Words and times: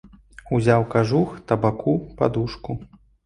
Узяў 0.55 0.85
кажух, 0.95 1.35
табаку, 1.53 1.93
падушку. 2.21 2.79